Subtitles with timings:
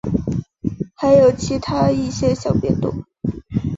[0.95, 3.05] 还有其它一些小变动。